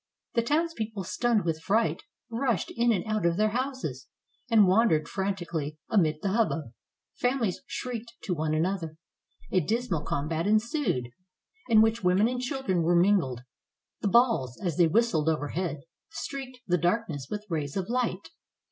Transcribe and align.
The 0.33 0.41
townspeople, 0.41 1.03
stunned 1.03 1.45
with 1.45 1.61
fright, 1.61 2.01
rushed 2.31 2.71
in 2.75 2.91
and 2.91 3.05
out 3.05 3.23
of 3.23 3.37
their 3.37 3.49
houses, 3.51 4.07
and 4.49 4.65
wandered 4.67 5.07
frantically 5.07 5.77
amid 5.91 6.23
the 6.23 6.29
hubbub. 6.29 6.73
Families 7.13 7.61
shrieked 7.67 8.11
to 8.23 8.33
one 8.33 8.55
another. 8.55 8.97
A 9.51 9.59
dismal 9.59 10.01
combat 10.01 10.47
ensued, 10.47 11.09
in 11.69 11.83
which 11.83 12.03
women 12.03 12.27
and 12.27 12.41
children 12.41 12.81
were 12.81 12.95
mingled. 12.99 13.41
The 14.01 14.07
balls, 14.07 14.59
as 14.59 14.75
they 14.77 14.87
whistled 14.87 15.29
overhead, 15.29 15.81
streaked 16.09 16.61
the 16.65 16.79
darkness 16.79 17.27
with 17.29 17.45
rays 17.47 17.77
of 17.77 17.87
light. 17.87 18.31